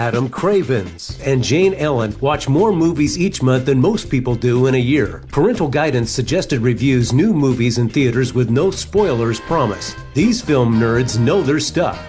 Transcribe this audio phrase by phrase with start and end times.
[0.00, 1.20] Adam Cravens.
[1.26, 5.22] And Jane Ellen watch more movies each month than most people do in a year.
[5.28, 9.94] Parental Guidance suggested reviews new movies in theaters with no spoilers promise.
[10.14, 12.02] These film nerds know their stuff.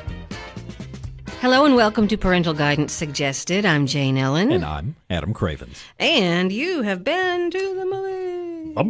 [1.42, 3.66] Hello and welcome to Parental Guidance Suggested.
[3.66, 4.54] I'm Jane Ellen.
[4.54, 5.84] And I'm Adam Cravens.
[6.00, 8.76] And you have been to the movies.
[8.76, 8.84] The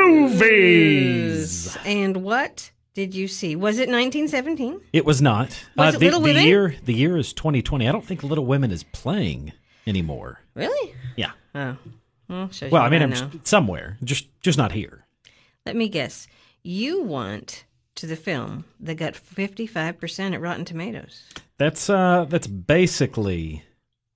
[0.00, 1.78] movies.
[1.84, 3.56] And what did you see?
[3.56, 4.80] Was it 1917?
[4.92, 5.64] It was not.
[5.76, 6.44] Was it the, Little the Women?
[6.46, 7.88] year the year is 2020.
[7.88, 9.52] I don't think Little Women is playing
[9.86, 10.40] anymore.
[10.54, 10.94] Really?
[11.16, 11.32] Yeah.
[11.54, 11.76] Oh.
[12.28, 13.16] Well, Well, I mean, I'm know.
[13.16, 15.04] just somewhere, just just not here.
[15.66, 16.26] Let me guess.
[16.62, 17.64] You want
[17.96, 21.22] to the film that got 55% at Rotten Tomatoes.
[21.58, 23.64] That's uh that's basically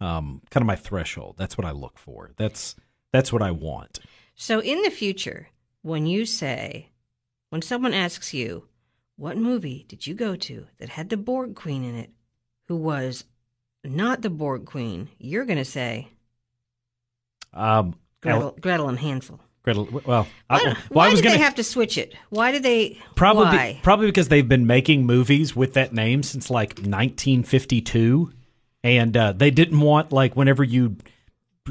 [0.00, 1.36] um kind of my threshold.
[1.38, 2.30] That's what I look for.
[2.36, 2.77] That's
[3.12, 4.00] that's what I want.
[4.34, 5.48] So in the future,
[5.83, 6.88] when you say,
[7.51, 8.69] when someone asks you,
[9.16, 12.11] what movie did you go to that had the Borg Queen in it,
[12.69, 13.25] who was
[13.84, 16.09] not the Borg Queen, you're going to say
[17.53, 19.41] Um Gretel, Gretel and Hansel.
[19.62, 22.14] Gretel, well, I, Why, well, why I did gonna they have to switch it?
[22.31, 22.98] Why did they?
[23.14, 23.81] probably why?
[23.83, 28.31] probably because they've been making movies with that name since like 1952,
[28.83, 30.97] and uh, they didn't want like whenever you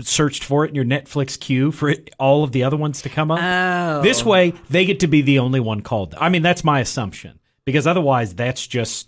[0.02, 3.10] searched for it in your Netflix queue for it, all of the other ones to
[3.10, 3.40] come up.
[3.42, 4.02] Oh.
[4.02, 6.16] This way, they get to be the only one called.
[6.18, 9.08] I mean, that's my assumption because otherwise, that's just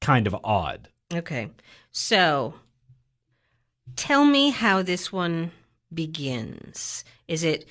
[0.00, 0.88] kind of odd.
[1.14, 1.50] Okay.
[1.92, 2.54] So
[3.94, 5.52] tell me how this one
[5.92, 7.04] begins.
[7.28, 7.66] Is it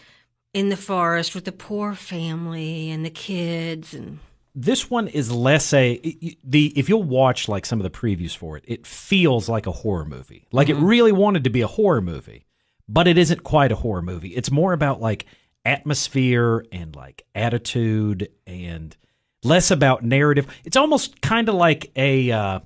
[0.53, 4.19] in the forest with the poor family and the kids and
[4.57, 5.99] This one is less a
[6.43, 9.71] the if you'll watch like some of the previews for it, it feels like a
[9.71, 10.47] horror movie.
[10.51, 12.45] Like it really wanted to be a horror movie,
[12.87, 14.29] but it isn't quite a horror movie.
[14.29, 15.25] It's more about like
[15.65, 18.95] atmosphere and like attitude and
[19.43, 20.47] less about narrative.
[20.63, 22.59] It's almost kind of like a uh,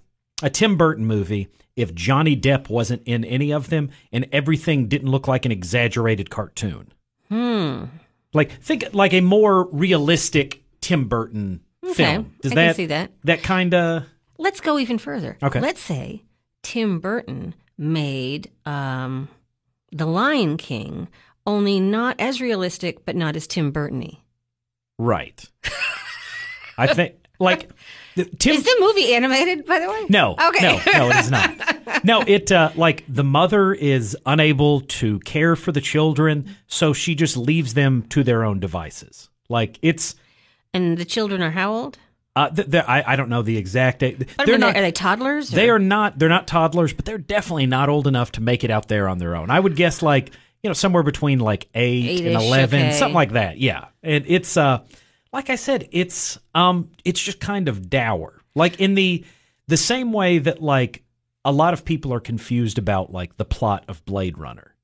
[0.43, 5.09] a Tim Burton movie if Johnny Depp wasn't in any of them and everything didn't
[5.09, 6.93] look like an exaggerated cartoon.
[7.29, 7.85] Hmm.
[8.33, 12.33] Like think like a more realistic Tim Burton Okay, film.
[12.41, 13.11] Does I that can see that.
[13.23, 14.03] that kind of
[14.37, 15.37] Let's go even further.
[15.43, 15.59] Okay.
[15.59, 16.23] Let's say
[16.63, 19.27] Tim Burton made um,
[19.91, 21.07] The Lion King,
[21.45, 24.19] only not as realistic, but not as Tim Burton-y.
[24.97, 25.43] right?
[26.77, 27.69] I think like
[28.37, 28.53] Tim.
[28.55, 30.05] Is the movie animated, by the way?
[30.09, 30.61] no, Okay.
[30.65, 32.03] no, no, it is not.
[32.05, 37.15] No, it uh, like the mother is unable to care for the children, so she
[37.15, 39.29] just leaves them to their own devices.
[39.49, 40.15] Like it's.
[40.73, 41.97] And the children are how old?
[42.35, 43.99] Uh, th- th- I, I don't know the exact.
[43.99, 44.75] But They're mean, not.
[44.77, 45.49] are they toddlers?
[45.49, 46.19] They are not.
[46.19, 49.17] They're not toddlers, but they're definitely not old enough to make it out there on
[49.17, 49.49] their own.
[49.49, 50.31] I would guess like
[50.63, 52.91] you know somewhere between like eight and Eight-ish, eleven, okay.
[52.97, 53.57] something like that.
[53.57, 54.83] Yeah, and it's uh,
[55.33, 59.25] like I said, it's um, it's just kind of dour, like in the
[59.67, 61.03] the same way that like
[61.43, 64.75] a lot of people are confused about like the plot of Blade Runner,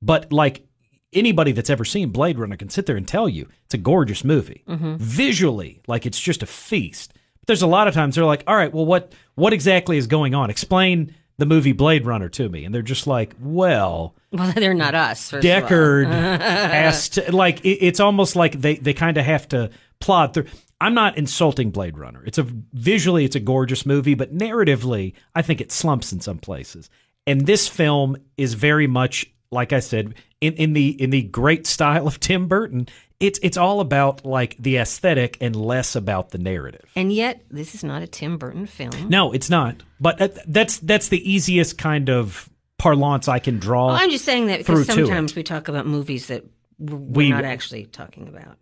[0.00, 0.66] but like
[1.14, 4.24] anybody that's ever seen Blade Runner can sit there and tell you it's a gorgeous
[4.24, 4.96] movie mm-hmm.
[4.96, 7.12] visually, like it's just a feast.
[7.40, 10.06] But there's a lot of times they're like, all right, well, what what exactly is
[10.06, 10.50] going on?
[10.50, 14.94] Explain the movie Blade Runner to me, and they're just like, well, Well, they're not
[14.94, 15.30] us.
[15.30, 15.68] first of all.
[15.68, 19.70] Deckard has to like it, it's almost like they they kind of have to
[20.00, 20.46] plod through.
[20.80, 22.22] I'm not insulting Blade Runner.
[22.26, 26.38] It's a visually it's a gorgeous movie, but narratively, I think it slumps in some
[26.38, 26.90] places.
[27.26, 30.14] And this film is very much like I said
[30.46, 32.88] in, in the in the great style of Tim Burton.
[33.20, 36.84] It's it's all about like the aesthetic and less about the narrative.
[36.96, 39.08] And yet, this is not a Tim Burton film.
[39.08, 39.82] No, it's not.
[40.00, 43.86] But uh, that's that's the easiest kind of parlance I can draw.
[43.86, 46.44] Well, I'm just saying that because sometimes we talk about movies that
[46.78, 48.58] we're We- not actually talking about.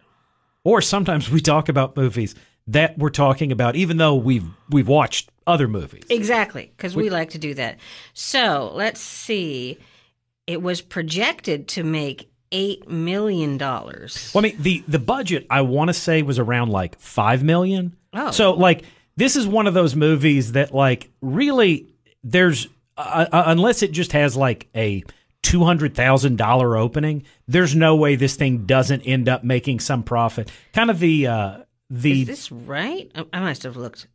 [0.64, 2.34] or sometimes we talk about movies
[2.68, 7.30] that we're talking about even though we've we've watched other movies Exactly, because we like
[7.30, 7.78] to do that.
[8.12, 9.78] So let's see.
[10.46, 14.30] It was projected to make eight million dollars.
[14.34, 17.96] well i mean the the budget i want to say was around like 5 million
[18.12, 18.30] Oh.
[18.30, 18.84] so like
[19.16, 22.68] this is one of those movies that like really there's
[22.98, 25.02] uh, uh, unless it just has like a
[25.42, 30.98] $200,000 opening there's no way this thing doesn't end up making some profit kind of
[30.98, 33.10] the uh the Is this right?
[33.34, 34.06] I must have looked.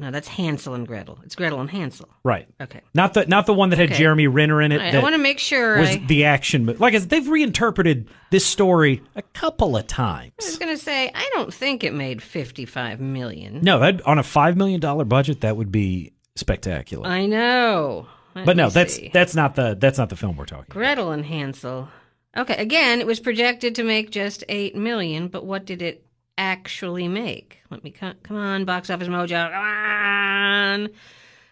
[0.00, 1.18] No, that's Hansel and Gretel.
[1.24, 2.08] It's Gretel and Hansel.
[2.22, 2.82] right Okay.
[2.94, 3.98] not the not the one that had Okay.
[3.98, 5.78] Jeremy Renner in it right, I want to make sure.
[5.78, 6.78] was I, the action movie.
[6.78, 10.32] Like I said, they've reinterpreted this story a couple of times.
[10.40, 13.60] I was going to say I don't think it made fifty-five million.
[13.62, 17.08] No, that on a five million dollar budget, that would be spectacular.
[17.08, 18.06] I know.
[18.34, 19.10] Let but no, that's see.
[19.12, 20.66] that's not the that's not the film we're talking.
[20.70, 20.74] about.
[20.78, 21.88] Gretel and Hansel.
[22.36, 26.04] Okay, again, it was projected to make just eight million, but what did it
[26.38, 27.58] actually make?
[27.68, 30.88] Let me co- come on, box office mojo, come on.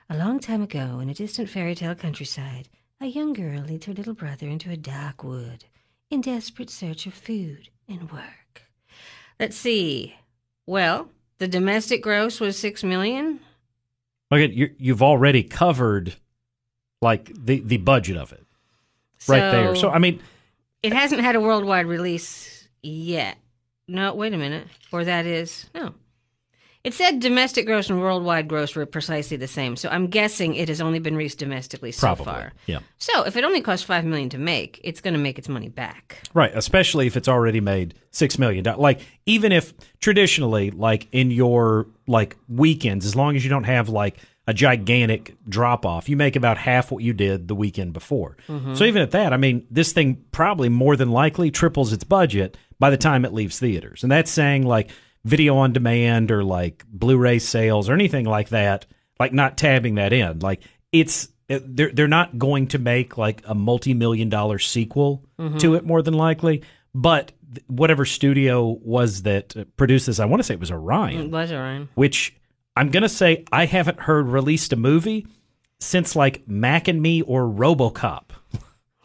[0.08, 2.68] A long time ago, in a distant fairy tale countryside,
[3.00, 5.64] a young girl leads her little brother into a dark wood
[6.08, 8.62] in desperate search of food and work.
[9.38, 10.16] Let's see.
[10.64, 13.40] Well, the domestic gross was six million.
[14.32, 14.70] Okay, you.
[14.78, 16.14] You've already covered
[17.02, 18.44] like the the budget of it
[19.28, 19.76] right there.
[19.76, 20.20] So I mean,
[20.82, 23.36] it hasn't had a worldwide release yet.
[23.88, 24.66] No, wait a minute.
[24.92, 25.94] Or that is no.
[26.84, 30.68] It said domestic gross and worldwide gross were precisely the same, so I'm guessing it
[30.68, 32.52] has only been released domestically so Probably, far.
[32.66, 32.78] yeah.
[32.98, 35.68] So if it only costs five million to make, it's going to make its money
[35.68, 36.20] back.
[36.32, 38.78] right, especially if it's already made six million dollars.
[38.78, 43.88] Like even if traditionally, like in your like weekends, as long as you don't have
[43.88, 48.37] like a gigantic drop off, you make about half what you did the weekend before.
[48.75, 52.56] So even at that, I mean, this thing probably more than likely triples its budget
[52.78, 54.90] by the time it leaves theaters, and that's saying like
[55.25, 58.87] video on demand or like Blu-ray sales or anything like that.
[59.19, 60.62] Like not tabbing that in, like
[60.93, 65.56] it's they're they're not going to make like a multi-million dollar sequel mm-hmm.
[65.58, 66.62] to it more than likely
[66.94, 71.20] but th- whatever studio was that produced this i want to say it was orion
[71.20, 71.88] It was Orion.
[71.94, 72.34] which
[72.76, 75.26] i'm going to say i haven't heard released a movie
[75.81, 78.31] since like mac and me or robocop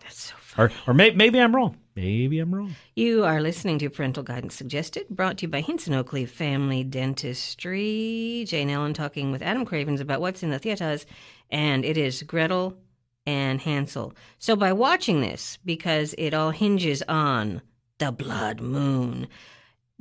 [0.01, 0.73] That's so funny.
[0.85, 4.53] or or may, maybe i'm wrong maybe i'm wrong You are listening to Parental Guidance
[4.55, 8.45] Suggested, brought to you by Hinson Oakley Family Dentistry.
[8.47, 11.05] Jane Ellen talking with Adam Cravens about what's in the theaters,
[11.49, 12.77] and it is Gretel
[13.25, 14.13] and Hansel.
[14.39, 17.61] So by watching this, because it all hinges on
[17.97, 19.27] the blood moon,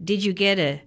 [0.02, 0.82] did you get a?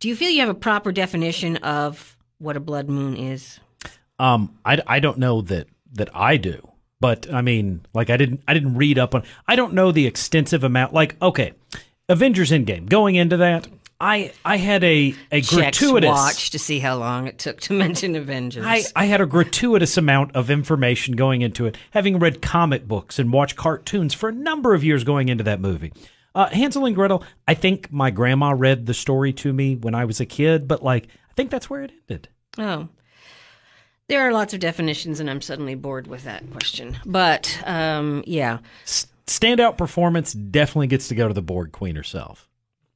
[0.00, 3.58] Do you feel you have a proper definition of what a blood moon is?
[4.18, 6.68] Um, I, I don't know that that I do,
[7.00, 9.22] but I mean, like I didn't I didn't read up on.
[9.46, 10.92] I don't know the extensive amount.
[10.92, 11.52] Like, okay,
[12.08, 12.88] Avengers Endgame.
[12.88, 13.68] Going into that,
[14.00, 16.08] I I had a a Checks gratuitous.
[16.08, 18.64] watch to see how long it took to mention Avengers.
[18.66, 23.18] I, I had a gratuitous amount of information going into it, having read comic books
[23.18, 25.92] and watched cartoons for a number of years going into that movie.
[26.36, 30.04] Uh, Hansel and Gretel, I think my grandma read the story to me when I
[30.04, 32.28] was a kid, but like, I think that's where it ended.
[32.58, 32.88] Oh.
[34.08, 36.98] There are lots of definitions, and I'm suddenly bored with that question.
[37.06, 42.48] But um, yeah, S- standout performance definitely gets to go to the Borg Queen herself.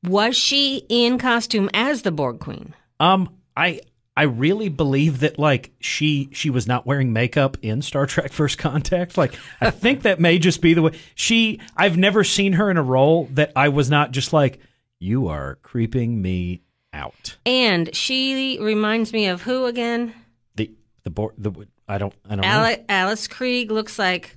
[0.06, 2.74] was she in costume as the Borg Queen?
[3.00, 3.80] Um, I
[4.20, 8.58] I really believe that like she she was not wearing makeup in Star Trek First
[8.58, 9.16] Contact.
[9.16, 9.32] Like
[9.62, 11.58] I think that may just be the way she.
[11.74, 14.60] I've never seen her in a role that I was not just like
[14.98, 16.60] you are creeping me
[16.92, 17.38] out.
[17.46, 20.12] And she reminds me of who again?
[20.56, 20.70] The
[21.04, 21.52] the board the
[21.88, 22.76] I don't I don't know.
[22.90, 24.36] Alice Krige looks like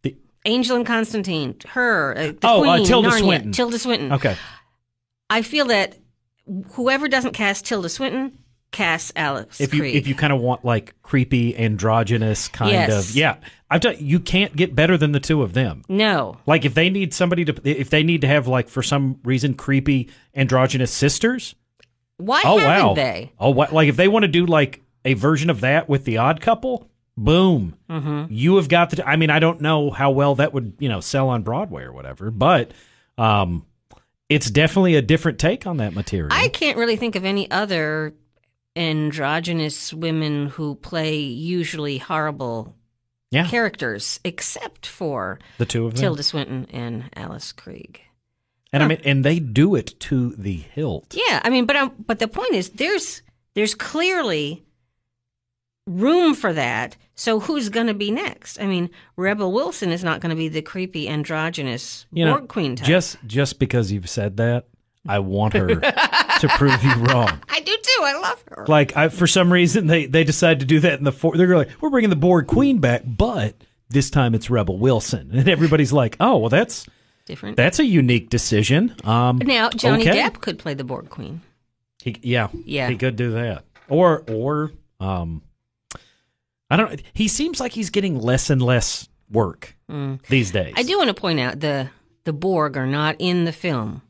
[0.00, 1.56] The- Angel and Constantine.
[1.68, 3.52] Her, uh, the Oh, uh, Queen, Tilda Narnia, Swinton.
[3.52, 4.12] Tilda Swinton.
[4.14, 4.34] Okay,
[5.28, 5.98] I feel that
[6.72, 8.38] whoever doesn't cast Tilda Swinton
[8.70, 9.60] casts Alex.
[9.60, 9.94] if you Krige.
[9.94, 13.10] if you kind of want like creepy androgynous kind Yes.
[13.10, 13.36] of yeah,
[13.70, 15.82] I've done, you can't get better than the two of them.
[15.88, 19.18] no, Like if they need somebody to if they need to have like for some
[19.24, 21.54] reason creepy androgynous sisters.
[22.16, 22.94] why Oh haven't wow!
[22.94, 23.32] they?
[23.38, 23.72] Oh, what?
[23.72, 26.88] Like if they want to do like a version of that with the Odd Couple,
[27.16, 27.74] boom!
[27.88, 28.26] Mm-hmm.
[28.32, 29.08] You have got the.
[29.08, 31.92] I mean, I don't know how well that would you know sell on Broadway or
[31.92, 32.72] whatever, but
[33.18, 33.64] um,
[34.28, 36.28] it's definitely a different take on that material.
[36.30, 38.14] I can't really think of any other
[38.76, 42.76] androgynous women who play usually horrible
[43.30, 47.98] yeah, characters, except for the two of them, Tilda Swinton and Alice Krige.
[48.72, 51.14] and I mean, and they do it to the hilt.
[51.16, 53.22] Yeah, I mean, but um, but the point is, there's
[53.54, 54.64] there's clearly
[55.86, 56.96] room for that.
[57.14, 58.58] So who's going to be next?
[58.60, 62.48] I mean, Rebel Wilson is not going to be the creepy androgynous You know, Borg
[62.48, 62.86] Queen type.
[62.88, 64.66] just just because you've said that,
[65.06, 65.68] I want her
[66.40, 67.40] to prove you wrong.
[67.48, 68.02] I do too.
[68.02, 68.64] I love her.
[68.68, 71.36] Like I, for some reason they they decide to do that in the four.
[71.36, 73.54] They're like, we're bringing the Borg Queen back, but
[73.88, 76.86] this time it's Rebel Wilson, and everybody's like, oh well, that's
[77.26, 77.56] Different.
[77.56, 78.94] that's a unique decision.
[79.04, 80.18] Um, now Johnny okay.
[80.20, 81.40] Depp could play the Borg Queen.
[82.02, 82.88] he, yeah, Yeah.
[82.88, 85.42] he could do that, or or um,
[86.70, 87.00] I don't.
[87.12, 89.76] He seems like he's getting less and less work
[90.28, 90.74] these days.
[90.74, 90.78] Mm.
[90.78, 91.90] I do want to point out the
[92.24, 94.02] the Borg are not in the film.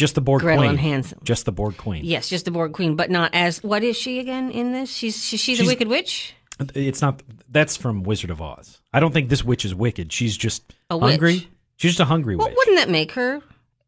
[0.00, 1.18] Just the Borg Gretel Queen, and Hansel.
[1.22, 2.04] just the Borg Queen.
[2.04, 4.90] Yes, just the Borg Queen, but not as what is she again in this?
[4.90, 6.34] She's she's, she the Wicked Witch.
[6.74, 7.22] It's not.
[7.48, 8.80] That's from Wizard of Oz.
[8.92, 10.12] I don't think this witch is wicked.
[10.12, 11.12] She's just A witch.
[11.12, 11.48] hungry.
[11.76, 12.56] She's just a hungry Well, witch.
[12.58, 13.40] wouldn't that make her?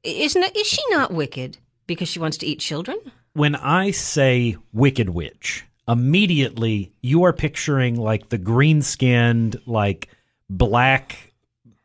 [0.05, 2.99] Isn't that, is she not wicked because she wants to eat children?
[3.35, 10.09] when I say Wicked Witch, immediately you are picturing like the green skinned, like
[10.51, 11.33] black,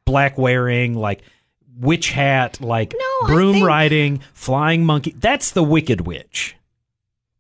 [0.06, 1.22] black wearing, like
[1.80, 5.14] witch hat, like No, broom think- riding, flying monkey.
[5.18, 6.56] That's the Wicked Witch.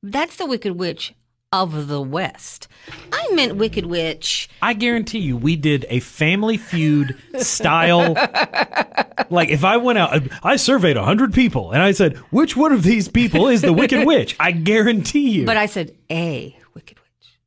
[0.03, 1.13] That's the Wicked Witch
[1.51, 2.67] of the West.
[3.11, 4.49] I meant Wicked Witch.
[4.61, 8.13] I guarantee you, we did a Family Feud style.
[9.29, 12.83] like, if I went out, I surveyed hundred people, and I said, "Which one of
[12.83, 15.45] these people is the Wicked Witch?" I guarantee you.
[15.45, 17.39] But I said a Wicked Witch.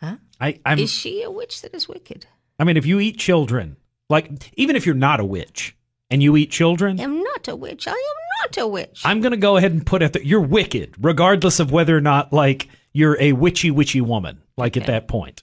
[0.00, 0.16] Huh?
[0.40, 2.26] I, I'm, Is she a witch that is wicked?
[2.58, 3.76] I mean, if you eat children,
[4.10, 5.74] like even if you're not a witch
[6.10, 7.86] and you eat children, I am not a witch.
[7.88, 7.96] I am
[8.42, 9.02] not a witch.
[9.04, 12.32] I'm gonna go ahead and put it that you're wicked, regardless of whether or not
[12.32, 14.42] like you're a witchy witchy woman.
[14.56, 15.42] Like at that point.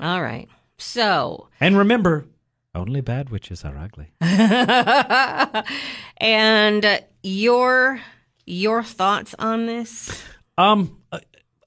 [0.00, 0.48] All right.
[0.78, 2.26] So, And remember,
[2.74, 4.12] only bad witches are ugly.
[6.16, 8.00] and uh, your
[8.46, 10.22] your thoughts on this?
[10.58, 10.98] Um,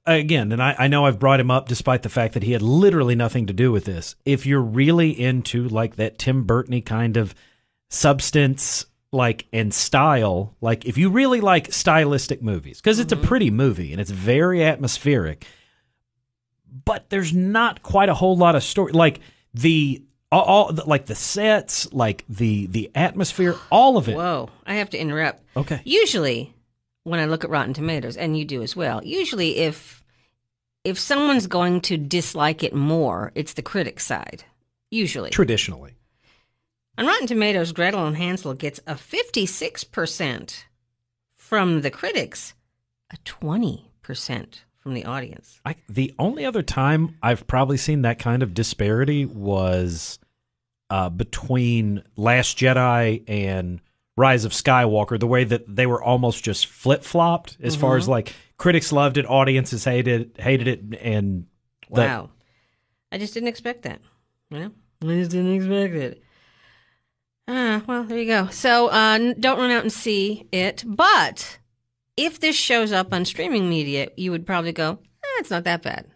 [0.04, 2.62] again, and I, I know I've brought him up despite the fact that he had
[2.62, 4.16] literally nothing to do with this.
[4.24, 7.34] If you're really into like that Tim Burton kind of
[7.88, 13.24] substance, like and style, like if you really like stylistic movies, because it's a mm-hmm.
[13.24, 15.46] pretty movie and it's very atmospheric,
[16.84, 18.92] but there's not quite a whole lot of story.
[18.92, 19.20] Like
[19.54, 24.16] the all, all like the sets, like the the atmosphere, all of it.
[24.16, 25.42] Whoa, I have to interrupt.
[25.56, 25.80] Okay.
[25.84, 26.54] Usually,
[27.04, 30.04] when I look at Rotten Tomatoes, and you do as well, usually if
[30.84, 34.44] if someone's going to dislike it more, it's the critic side.
[34.90, 35.30] Usually.
[35.30, 35.95] Traditionally.
[36.98, 40.64] On Rotten Tomatoes, Gretel and Hansel gets a 56%
[41.34, 42.54] from the critics,
[43.12, 45.60] a 20% from the audience.
[45.64, 50.18] I, the only other time I've probably seen that kind of disparity was
[50.88, 53.80] uh, between Last Jedi and
[54.16, 55.20] Rise of Skywalker.
[55.20, 59.18] The way that they were almost just flip flopped as far as like critics loved
[59.18, 61.46] it, audiences hated hated it, and
[61.90, 62.30] the- Wow.
[63.12, 64.00] I just didn't expect that.
[64.50, 64.70] Know?
[65.02, 66.22] I just didn't expect it.
[67.48, 68.48] Ah, well, there you go.
[68.48, 70.82] So uh, don't run out and see it.
[70.86, 71.58] But
[72.16, 75.82] if this shows up on streaming media, you would probably go, eh, it's not that
[75.82, 76.06] bad.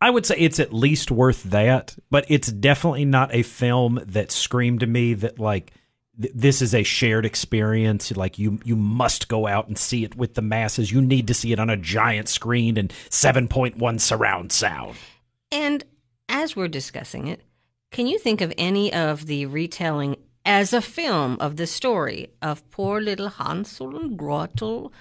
[0.00, 4.30] I would say it's at least worth that, but it's definitely not a film that
[4.30, 5.72] screamed to me that like
[6.20, 8.14] th- this is a shared experience.
[8.14, 10.92] Like you, you must go out and see it with the masses.
[10.92, 14.96] You need to see it on a giant screen and seven point one surround sound.
[15.50, 15.84] And
[16.28, 17.40] as we're discussing it,
[17.90, 22.68] can you think of any of the retelling as a film of the story of
[22.70, 24.92] poor little Hansel and Gretel?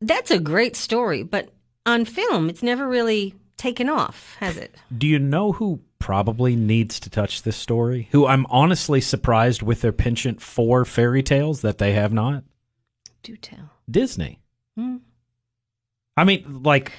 [0.00, 1.50] That's a great story, but
[1.86, 4.74] on film, it's never really taken off, has it?
[4.96, 8.08] Do you know who probably needs to touch this story?
[8.10, 12.42] Who I'm honestly surprised with their penchant for fairy tales that they have not?
[13.22, 13.70] Do tell.
[13.88, 14.40] Disney.
[14.76, 14.96] Hmm.
[16.16, 16.92] I mean, like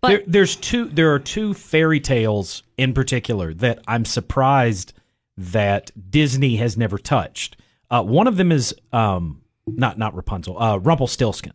[0.00, 0.84] But- there, there's two.
[0.86, 4.92] There are two fairy tales in particular that I'm surprised
[5.38, 7.56] that Disney has never touched.
[7.90, 11.54] Uh, one of them is um, not not Rapunzel, uh, Rumpelstiltskin.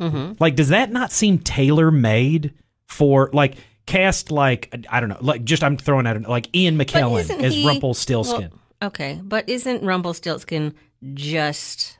[0.00, 0.34] Mm-hmm.
[0.40, 2.54] Like, does that not seem tailor made
[2.86, 7.28] for like cast like I don't know, like just I'm throwing out like Ian McKellen
[7.42, 8.50] as he- Rumpelstiltskin.
[8.50, 10.74] Well, okay, but isn't Rumpelstiltskin
[11.12, 11.98] just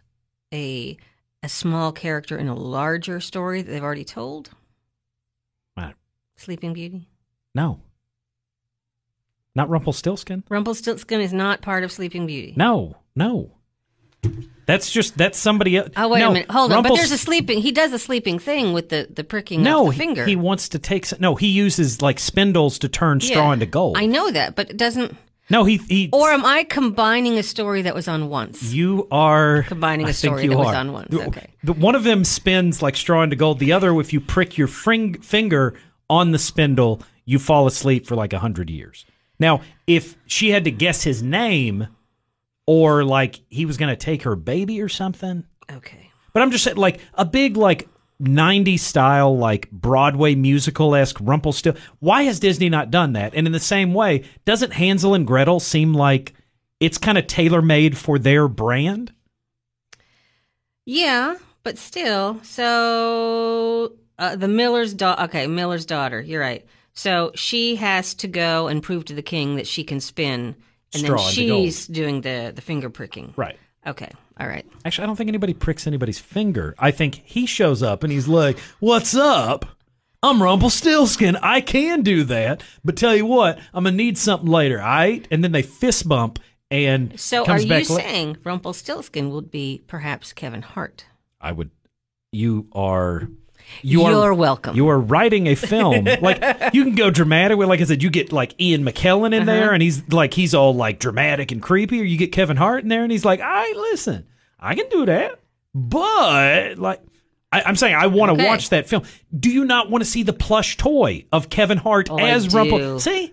[0.53, 0.97] a
[1.43, 4.51] a small character in a larger story that they've already told?
[6.37, 7.09] Sleeping Beauty.
[7.55, 7.81] no,
[9.55, 10.45] not Rumpelstiltskin.
[10.49, 12.55] Rumpelstiltskin is not part of Sleeping Beauty.
[12.57, 13.53] No, no.
[14.67, 15.91] That's just that's somebody else.
[15.97, 16.83] Oh wait no, a minute, hold on.
[16.83, 17.61] But there's a sleeping.
[17.61, 19.81] He does a sleeping thing with the the pricking no.
[19.83, 20.25] of the he- finger.
[20.25, 21.21] He, wants to take.
[21.21, 23.99] No, he uses like spindles to turn straw into gold.
[23.99, 25.15] I know that, but it doesn't.
[25.51, 26.09] no, he he.
[26.15, 28.73] Or am I combining a story that was on once?
[28.73, 31.51] you are Combining a I story that was on once, okay.
[31.63, 33.59] The, one of them spins like straw into gold.
[33.59, 35.75] The other, if you prick your fring, finger
[36.09, 39.05] on the spindle, you fall asleep for like a hundred years.
[39.39, 41.89] Now, if she had to guess his name,
[42.67, 46.11] or like he was going to take her baby or something, Okay.
[46.33, 47.89] But I'm just saying, like a big like
[48.21, 51.83] '90s style, like Broadway musical esque Rumpelstiltskin.
[52.01, 53.35] Why has Disney not done that?
[53.35, 56.35] And in the same way, doesn't Hansel and Gretel seem like
[56.81, 59.13] it's kind of tailor made for their brand?
[60.87, 62.41] Yeah, but still.
[62.43, 65.23] So uh, the Miller's daughter.
[65.25, 66.21] Okay, Miller's daughter.
[66.21, 66.67] You're right.
[66.95, 70.57] So she has to go and prove to the king that she can spin,
[70.93, 73.35] and Straw then into she's doing the the finger pricking.
[73.37, 73.59] Right.
[73.87, 74.11] Okay.
[74.39, 74.67] All right.
[74.85, 76.75] Actually, I don't think anybody pricks anybody's finger.
[76.79, 79.67] I think he shows up and he's like, "What's up?
[80.23, 81.37] I'm Rumpelstiltskin.
[81.37, 85.27] I can do that, but tell you what, I'm gonna need something later, all right?"
[85.31, 86.39] And then they fist bump
[86.71, 91.07] and So are you la- saying Rumpelstiltskin would be perhaps Kevin Hart?
[91.41, 91.71] I would.
[92.33, 93.29] You are.
[93.83, 94.77] You You're are welcome.
[94.77, 96.05] You are writing a film.
[96.21, 96.43] like
[96.75, 97.57] you can go dramatic.
[97.59, 99.45] With, like I said, you get like Ian McKellen in Uh-huh.
[99.47, 102.01] there, and he's like he's all like dramatic and creepy.
[102.01, 104.27] Or you get Kevin Hart in there, and he's like, "I listen,
[104.61, 105.41] I can do that."
[105.75, 107.01] But like,
[107.53, 108.47] I, I'm saying I want to Okay.
[108.47, 109.03] watch that film.
[109.39, 112.57] Do you not want to see the plush toy of Kevin Hart Oh, as do.
[112.57, 113.01] Rumple?
[113.01, 113.33] See,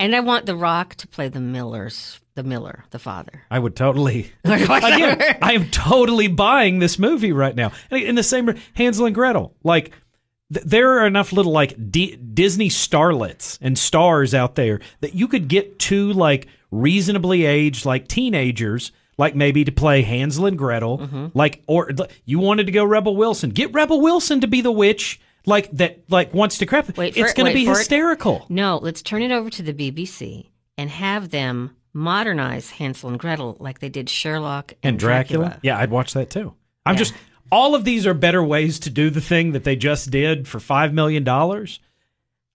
[0.00, 3.42] And I want The Rock to play the Millers, the Miller, the father.
[3.50, 4.32] I would totally.
[4.44, 7.72] Again, I am totally buying this movie right now.
[7.90, 9.92] And In the same Hansel and Gretel, like
[10.52, 15.28] th- there are enough little like D- Disney starlets and stars out there that you
[15.28, 18.92] could get two like reasonably aged like teenagers.
[19.18, 21.26] Like maybe to play Hansel and Gretel, Mm-hmm.
[21.34, 21.90] like or
[22.24, 26.00] you wanted to go Rebel Wilson, get Rebel Wilson to be the witch, like that,
[26.08, 26.96] like wants to crap.
[26.96, 27.76] Wait it's it, going to be for it.
[27.78, 28.46] hysterical.
[28.48, 30.46] No, let's turn it over to the BBC
[30.78, 35.58] and have them modernize Hansel and Gretel like they did Sherlock and, and Dracula.
[35.62, 36.54] Yeah, I'd watch that too.
[36.84, 37.14] I'm just
[37.50, 40.58] all of these are better ways to do the thing that they just did for
[40.58, 41.80] five million dollars.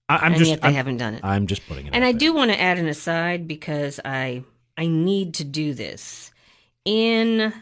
[0.10, 1.24] I'm and just yet they I'm, haven't done it.
[1.24, 1.94] I'm just putting it.
[1.94, 2.20] And I there.
[2.20, 4.44] do want to add an aside because I
[4.77, 6.32] I need to do this.
[6.86, 7.53] In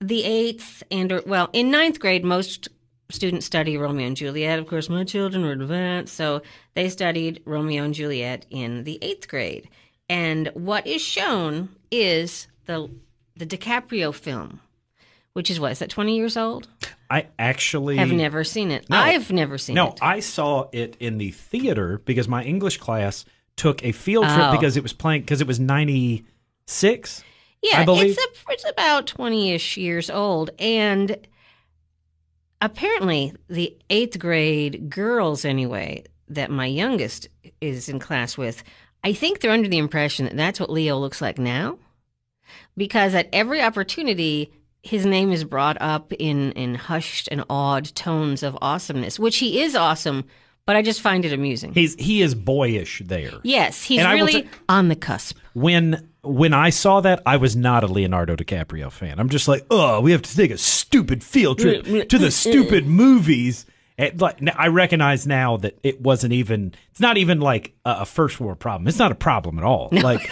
[0.00, 2.68] the eighth and or well, in ninth grade, most
[3.10, 4.58] students study Romeo and Juliet.
[4.58, 6.42] Of course, my children were advanced, so
[6.74, 9.68] they studied Romeo and Juliet in the eighth grade.
[10.08, 12.90] And what is shown is the
[13.36, 14.60] the DiCaprio film,
[15.32, 16.68] which is what is that twenty years old?
[17.10, 18.88] I actually Have never seen it.
[18.88, 18.96] No.
[18.96, 19.98] I've never seen No, it.
[20.00, 23.24] No, I saw it in the theater because my English class
[23.56, 24.52] took a field trip Oh.
[24.52, 27.22] because it was playing because it was 96.
[27.62, 31.16] Yeah, I believe- it's a, it's about twenty ish years old, and
[32.60, 37.28] apparently the eighth grade girls, anyway, that my youngest
[37.60, 38.62] is in class with,
[39.04, 41.78] I think they're under the impression that that's what Leo looks like now,
[42.76, 44.52] because at every opportunity.
[44.84, 49.62] His name is brought up in, in hushed and awed tones of awesomeness, which he
[49.62, 50.24] is awesome,
[50.66, 51.72] but I just find it amusing.
[51.72, 53.30] He's he is boyish there.
[53.44, 55.36] yes, he's And really ta- on the cusp.
[55.52, 59.20] when when I saw that, I was not a Leonardo DiCaprio fan.
[59.20, 62.18] I'm just like, oh, we have to take a stupid field trip mm, mm, to
[62.18, 63.64] the mm, stupid movies.
[63.98, 66.74] And, like, I recognize now that it wasn't even.
[66.90, 68.88] It's not even like a, a first world problem.
[68.88, 69.88] It's not a problem at all.
[70.02, 70.30] Like,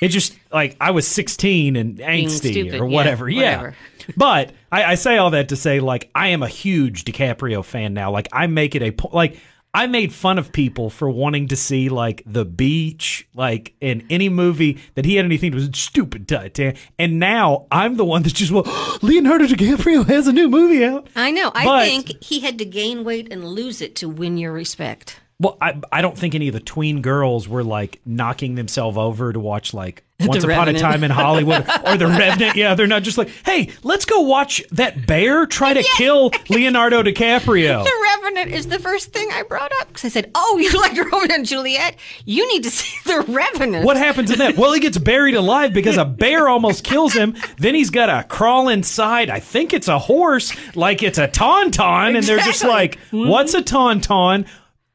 [0.00, 3.28] it just like I was 16 and angsty stupid, or yeah, whatever.
[3.28, 3.72] Yeah.
[4.16, 7.92] But I, I say all that to say, like, I am a huge DiCaprio fan
[7.92, 8.12] now.
[8.12, 9.40] Like, I make it a like.
[9.76, 14.30] I made fun of people for wanting to see like the beach, like in any
[14.30, 16.78] movie that he had anything to do with stupid Titanic.
[16.98, 18.64] And now I'm the one that's just well,
[19.02, 21.08] Leonardo DiCaprio has a new movie out.
[21.14, 21.52] I know.
[21.54, 25.20] I But- think he had to gain weight and lose it to win your respect.
[25.38, 29.32] Well, I I don't think any of the tween girls were like knocking themselves over
[29.34, 30.78] to watch like Once Upon Revenant.
[30.78, 32.56] a Time in Hollywood or The Revenant.
[32.56, 37.02] Yeah, they're not just like, hey, let's go watch that bear try to kill Leonardo
[37.02, 37.84] DiCaprio.
[37.96, 40.96] The Revenant is the first thing I brought up because I said, "Oh, you like
[40.96, 41.96] Romeo and Juliet?
[42.24, 44.56] You need to see The Revenant." What happens in that?
[44.56, 47.34] Well, he gets buried alive because a bear almost kills him.
[47.58, 49.28] Then he's got to crawl inside.
[49.28, 53.28] I think it's a horse, like it's a tauntaun, and they're just like, Exactly.
[53.28, 54.46] "What's a tauntaun?"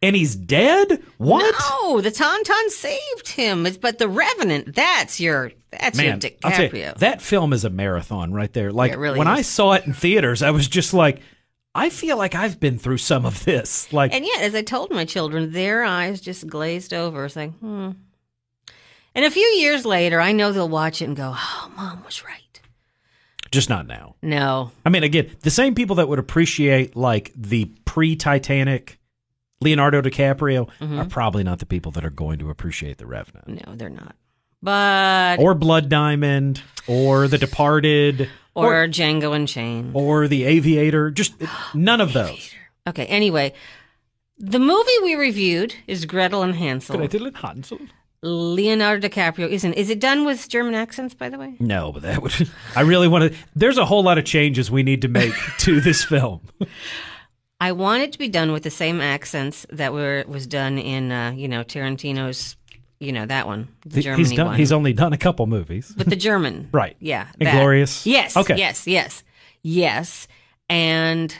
[0.04, 1.04] And he's dead.
[1.18, 1.56] What?
[1.70, 3.66] No, the Tauntaun saved him.
[3.68, 6.98] It's, but The Revenant, that's your that's Man, your tell you, DiCaprio.
[6.98, 8.72] that film is a marathon right there.
[8.72, 11.22] Like really when I saw it in theaters, I was just like,
[11.74, 13.94] I feel like I've been through some of this.
[13.94, 17.30] Like, and yet, as I told my children, their eyes just glazed over.
[17.30, 17.92] saying, hmm.
[19.14, 22.24] And a few years later, I know they'll watch it and go, "Oh, mom was
[22.24, 22.38] right."
[23.52, 24.16] just not now.
[24.22, 28.98] No, I mean, again, the same people that would appreciate like the pre-Titanic
[29.62, 31.00] Leonardo DiCaprio Mm-hmm.
[31.00, 33.48] are probably not the people that are going to appreciate The Revenant.
[33.68, 34.16] no, they're not.
[34.64, 39.92] But or Blood Diamond, or The Departed, or, Django Unchained.
[39.96, 41.10] or The Aviator.
[41.12, 41.34] Just
[41.74, 42.54] none of those.
[42.88, 43.06] Okay.
[43.08, 43.54] Anyway,
[44.38, 46.98] the movie we reviewed is Gretel and Hansel.
[46.98, 47.80] Gretel and Hansel.
[48.24, 49.74] Leonardo DiCaprio isn't.
[49.74, 51.56] Is it done with German accents, by the way?
[51.60, 52.34] No, but that would.
[52.76, 53.38] I really want to.
[53.56, 56.42] There's a whole lot of changes we need to make to this film.
[57.62, 61.12] I want it to be done with the same accents that were was done in,
[61.12, 62.56] uh, you know, Tarantino's,
[63.00, 64.48] you know, that one, the Germany he's done.
[64.48, 64.56] one.
[64.58, 65.94] He's only done a couple movies.
[65.96, 66.98] but the German, Right.
[67.00, 67.28] Yeah.
[67.40, 68.06] Inglorious?
[68.08, 68.36] Yes.
[68.36, 68.58] Okay.
[68.58, 68.88] Yes.
[68.88, 69.24] Yes.
[69.62, 70.28] Yes.
[70.70, 71.36] And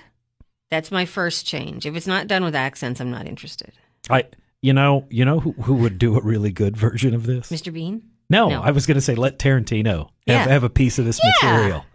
[0.70, 1.86] that's my first change.
[1.88, 3.74] If it's not done with accents, I'm not interested.
[4.10, 4.26] I.
[4.62, 5.08] You know.
[5.10, 7.50] You know who who would do a really good version of this?
[7.52, 7.74] Mr.
[7.74, 8.04] Bean.
[8.30, 8.62] No, No.
[8.62, 11.52] I was going to say let Tarantino have, have a piece of this Yeah.
[11.52, 11.86] material.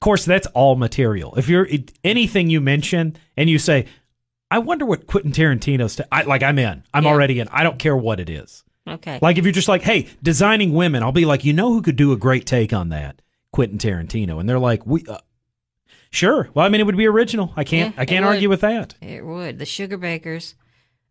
[0.00, 1.34] Of course, that's all material.
[1.36, 3.84] If you're it, anything you mention and you say,
[4.50, 6.84] "I wonder what Quentin Tarantino's," I, like I'm in.
[6.94, 7.10] I'm Yeah.
[7.10, 7.48] already in.
[7.48, 8.64] I don't care what it is.
[8.88, 9.18] Okay.
[9.20, 11.96] Like if you're just like, "Hey, designing women," I'll be like, "You know who could
[11.96, 13.20] do a great take on that?
[13.52, 15.18] Quentin Tarantino." And they're like, "We." Uh,
[16.12, 16.48] Sure.
[16.54, 17.52] Well, I mean, it would be original.
[17.56, 17.94] I can't.
[17.94, 18.94] Yeah, I can't argue with that.
[19.00, 19.60] It would.
[19.60, 20.56] The sugar bakers.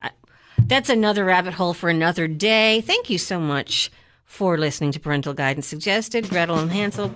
[0.02, 0.10] I,
[0.58, 2.82] that's another rabbit hole for another day.
[2.82, 3.92] Thank you so much
[4.26, 6.28] for listening to Parental Guidance Suggested.
[6.30, 7.16] Gretel and Hansel.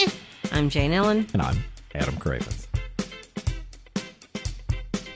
[0.00, 0.08] Eh.
[0.52, 1.26] I'm Jane Ellen.
[1.32, 2.66] And I'm Adam Cravens.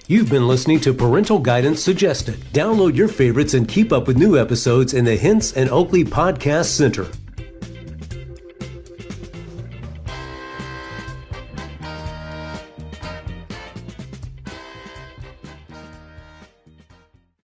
[0.09, 2.35] You've been listening to Parental Guidance Suggested.
[2.53, 6.67] Download your favorites and keep up with new episodes in the Hints and Oakley Podcast
[6.67, 7.07] Center.